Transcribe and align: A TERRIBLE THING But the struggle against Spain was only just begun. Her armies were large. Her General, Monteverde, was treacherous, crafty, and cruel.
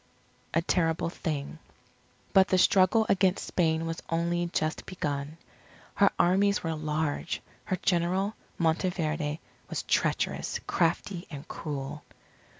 A 0.55 0.63
TERRIBLE 0.63 1.11
THING 1.11 1.59
But 2.33 2.47
the 2.47 2.57
struggle 2.57 3.05
against 3.07 3.45
Spain 3.45 3.85
was 3.85 4.01
only 4.09 4.47
just 4.47 4.87
begun. 4.87 5.37
Her 5.93 6.09
armies 6.17 6.63
were 6.63 6.73
large. 6.73 7.39
Her 7.65 7.75
General, 7.75 8.33
Monteverde, 8.57 9.37
was 9.69 9.83
treacherous, 9.83 10.59
crafty, 10.65 11.27
and 11.29 11.47
cruel. 11.47 12.03